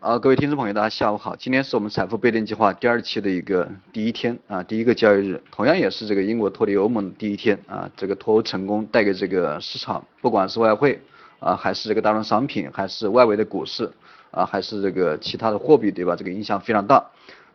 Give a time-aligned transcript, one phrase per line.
[0.00, 1.34] 啊，各位听众朋友，大家下午好。
[1.34, 7.90] 今天是我们财富倍增计划第二期的一个第一天啊，第一个交易日，同样也是这个英国脱离欧盟的第一天啊。
[7.96, 11.00] 这个脱欧成功带给这个市场，不管是外汇
[11.40, 13.90] 啊，还是这个大宗商品，还是外围的股市
[14.30, 16.14] 啊，还是这个其他的货币，对吧？
[16.14, 17.04] 这个影响非常大。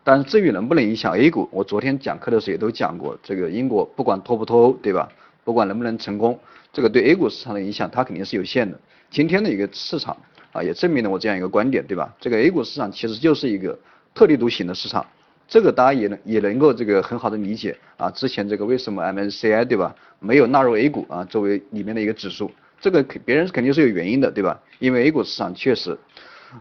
[0.04, 5.08] 但是至于能不能影响 A 股，我昨天讲课的时候也都讲过，这个英国不管脱不脱欧，对吧？
[5.46, 6.38] 不管能不能成功，
[6.74, 8.78] 这个对 A 股市场的影响它肯定是有限的。
[9.10, 10.18] 今天的一个市场。
[10.54, 12.14] 啊，也证明了我这样一个观点，对吧？
[12.22, 13.78] 这个 A 股市场其实就是一个
[14.14, 15.06] 特立独行的市场，
[15.48, 18.10] 这个大家也能也能够这个很好的理解啊。
[18.12, 24.60] 之前这个为什么 MSCI 对吧没有纳入 A 股啊作为里面的一个指数，这个别人肯定是有原因的，对吧？
[24.80, 25.98] 因为 A 股市场确实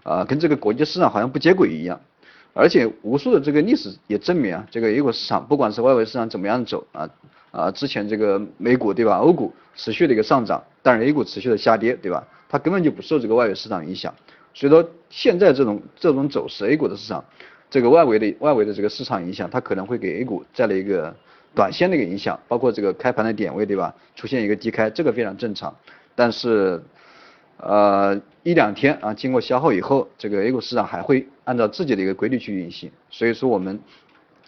[0.03, 2.01] 啊跟这个国际市场好像不接轨一样，
[2.55, 7.09] 而且无数的这个历史也证明啊，这个 A 股市场不管是外围市场怎么样走啊
[7.53, 12.27] 啊，之前这个美股对吧，欧股持续的一个上涨，但是 A 股持续的下跌，对吧？
[12.49, 14.13] 它根本就不受这个外围市场影响，
[14.53, 17.25] 所以说现在这种这种走势，A 股的市场，
[17.71, 21.15] 这个外围的外围的这个市场影响，它可能会给 A 股带来一个
[21.55, 23.95] 短线的一个影响，包括这个开盘的点位，对吧？
[24.17, 25.75] 出现一个低开，这个非常正常。
[26.15, 26.83] 但是，
[27.57, 32.91] 呃，一两天啊，经过消耗以后，这个 A 股市场还会按照自己的一个规律去运行。
[33.09, 33.81] 所以说，我们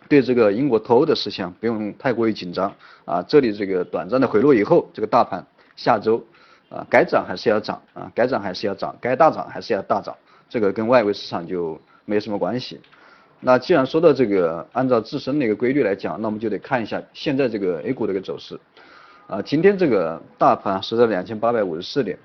[0.09, 2.75] 对这个英国脱欧的事项不用太过于紧张
[3.05, 3.23] 啊。
[3.23, 6.25] 这里这个短暂的回落以后，这个大盘下周。
[6.71, 10.17] 啊，该涨还是要涨啊，该涨还是要涨，该大涨还是要大涨，
[10.49, 12.81] 这个跟外围市场就没什么关系。
[13.39, 18.59] 那既然说到这个，按照自身的一个规律来讲，那我们就得看一下现在这个 A 股的一个走势。
[19.29, 22.19] 啊，今天这个大盘是在两千八百五十四点，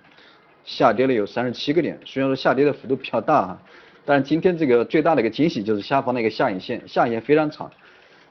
[0.65, 3.61] 下跌了有三十七个点，虽然说下跌的幅度比较大哈，
[4.09, 7.71] 但是今天这个最大的一个惊喜就是下方的一个下影线，下影线非常长。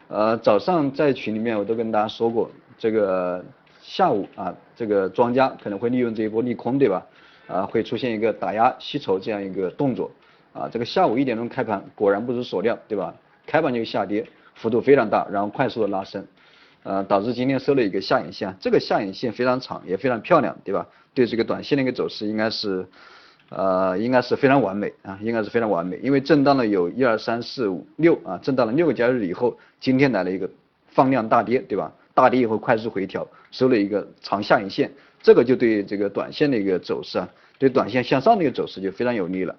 [0.08, 3.44] 呃，早上在群里面我都跟大家说过这个。
[3.80, 7.06] 下午啊，这个庄家可能会利用这一波利空，对吧？
[7.46, 10.10] 啊，会出现一个打压吸筹这样一个动作。
[10.52, 13.14] 啊，这个下午一点钟开盘，果然不出所料，对吧？
[13.46, 14.26] 开盘就下跌，
[14.56, 16.26] 幅度非常大，然后快速的拉升，
[16.82, 18.54] 呃，导致今天收了一个下影线。
[18.60, 20.86] 这个下影线非常长，也非常漂亮，对吧？
[21.14, 22.86] 对这个短线的一个走势，应该是，
[23.50, 25.98] 呃，应该是非常完美啊，应该是非常完美。
[26.02, 30.48] 因为震荡了有一二三四五六啊，震荡了六个交易日以后，今天来了一个
[30.88, 31.92] 放量大跌，对吧？
[32.14, 34.90] 大跌以后快速回调，收了一个长下影线，
[35.22, 39.54] 这个就对这个短线的一个走势啊，对短线向上的一个走势就非常有利了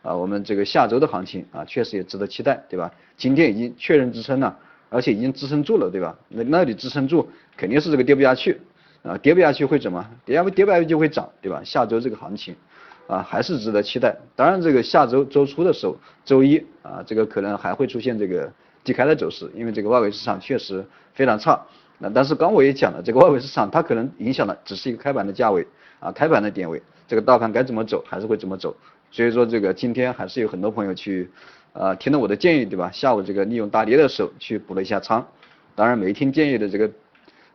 [0.00, 0.14] 啊。
[0.14, 2.90] 我们这个下周的行情啊，确实也值得期待，对吧？
[3.16, 4.56] 今天已经确认支撑了，
[4.88, 6.16] 而且已经支撑住了，对吧？
[6.28, 8.60] 那那里支撑住，肯定是这个跌不下去
[9.02, 10.08] 啊，跌不下去会怎么？
[10.24, 11.60] 跌不跌不下去就会涨，对吧？
[11.64, 12.54] 下周这个行情
[13.06, 14.16] 啊，还是值得期待。
[14.34, 18.50] 当然，这个下周周初的时候，周一啊，这个可能还会出现这个
[18.82, 21.60] 低开的走势，因为这个外围市场确实非常差。
[21.98, 25.66] 那但是刚我也讲了，这个外围市场它可能影响的只是一个开盘的价位
[26.00, 28.74] 啊，开盘的点位，这个大盘该怎么走还是会怎么走。
[29.10, 31.30] 所以说这个今天还是有很多朋友去
[31.72, 32.90] 啊听了我的建议对吧？
[32.90, 35.24] 下午这个利用大跌的时候去补了一下仓。
[35.76, 36.90] 当然没听建议的这个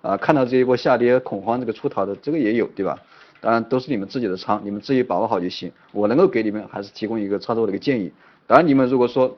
[0.02, 2.98] 啊看到这一波下跌恐慌这个出逃的这个也有对吧？
[3.42, 5.72] 当然都是你们自己的仓，你们自己把握好就行。
[5.92, 8.12] 我能够给你们还是提供一个操作的一个建议。
[8.48, 9.38] 当然你们如果说。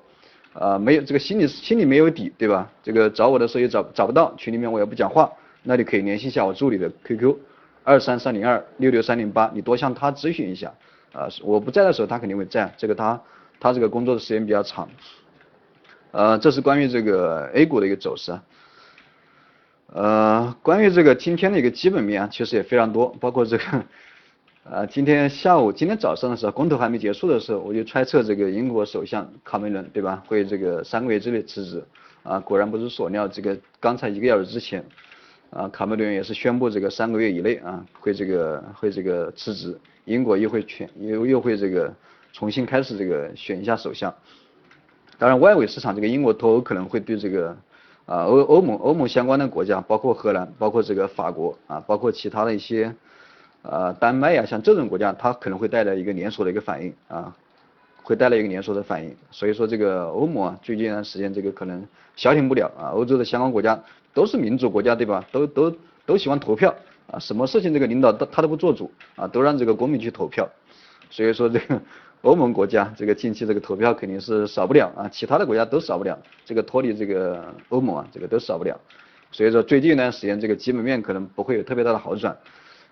[0.54, 2.70] 啊，没有这个心里心里没有底，对吧？
[2.84, 5.32] 这个找我的时候也找找不到，群里面我也不讲话，
[5.64, 7.38] 那你可以联系一下我助理的 QQ，
[7.86, 10.74] 二三三零二六六三零八，你多向他咨询一下。
[11.14, 13.22] 啊，我不在的时候他肯定会在，这个他
[13.62, 14.90] 他这个工作的时间比较长。
[16.12, 18.34] 呃，这是关于这个 A 股的一个走势。
[18.34, 18.44] 啊
[19.94, 23.64] 呃，关于这个今天的一个基本面啊，其实也非常多，包括这个。
[24.64, 30.24] 呃，今天下午、今天早上的时候，公投还没结束的时候，我就猜测这个英国首相卡梅伦，对吧？
[30.28, 31.84] 会这个三个月之内辞职。
[32.24, 34.86] 啊，果然不出所料，这个刚才一个小时之前，
[35.50, 39.76] 啊，卡梅伦也是宣布这个三个月以内啊，会这个会这个辞职，
[40.06, 41.92] 英国又会全又又会这个
[42.32, 44.14] 重新开始这个选一下首相。
[45.18, 47.58] 当然，外围市场这个英国脱欧可能会对这个
[48.06, 52.94] 啊欧欧盟欧盟相关的国家，包括荷兰，包括这个法国啊，包括其他的一些。
[53.64, 57.32] 呃，丹麦呀，像这种国家，它可能会带来一个连锁的一个反应啊，
[58.02, 59.16] 会带来一个连锁的反应。
[59.30, 62.90] 所以说，这个欧盟啊，最近一段时间这个可能消停不了啊。
[62.96, 63.80] 欧洲的相关国家
[64.16, 65.24] 都是民主国家，对吧？
[65.32, 65.72] 都都
[66.08, 66.74] 都喜欢投票
[67.12, 70.50] 啊，什么事情这个领导都他都不做主啊，都让这个公民去投票。
[71.12, 71.80] 所以说，这个
[72.22, 76.18] 欧盟国家这个近期这个投票肯定是少不了啊，其他的国家都少不了。
[76.46, 78.80] 这个脱离这个欧盟啊，这个都少不了。
[79.32, 82.38] 所以说，最近一段时间这个基本面可能不会有特别大的好转。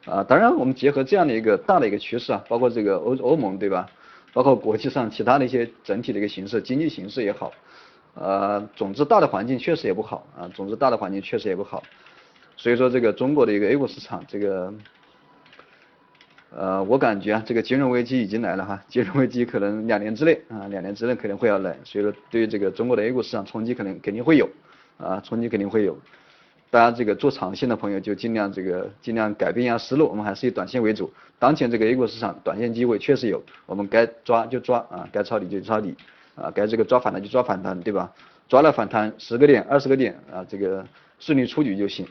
[0.06, 3.88] 啊，当然，我们结合这样的一个大的一个趋势啊，包括这个欧欧盟对吧？
[4.34, 7.52] 包括国际上其他的一些整体的一个形势，经济形势也好，
[8.16, 11.84] 呃，总之大的环境确实也不好啊，总之大的环境确实也不好。
[12.56, 14.74] 所以说这个中国的一个 A 股市场，这个
[16.56, 24.50] 呃，我感觉啊，这个金融危机已经来了哈， 金融危机可能两年之内啊，两年之内可能会要来，所以说对于这个中国的 A 股市场冲击可能肯定会有，
[24.98, 25.98] 啊，冲击肯定会有。
[26.72, 31.12] 大家这个做长线的朋友就尽量这个尽量改变一下思路，我们还是以短线为主。
[31.38, 35.96] 当前这个 A 股市场短线机会确实有，我们该抓就抓啊，该抄底就抄底
[36.36, 38.12] 啊，该这个抓反弹就抓反弹，对吧？
[38.48, 40.84] 抓了反弹十个点、二十个点啊，这个
[41.20, 42.08] 顺利出局就行。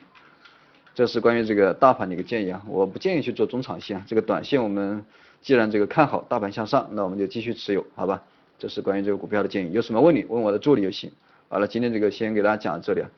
[0.98, 5.04] 这是关于这个大盘的一个建议啊，我不建议去做中长线啊，这个短线我们
[5.40, 8.20] 既然这个看好大盘向上，那我们就继续持有，好吧？
[8.58, 11.08] 这是关于这个股票的建议，有什么问题问我的助理就行。
[11.48, 13.10] 好了，今天这个先给大家讲到这里啊，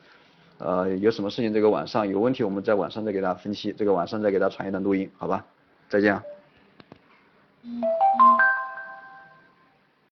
[0.59, 5.43] 呃，有什么事情这个晚上有问题，我们在晚上再给大家分析，这个晚上再给大家传一段录音，好吧？
[5.89, 6.13] 再见。
[6.13, 6.21] 啊。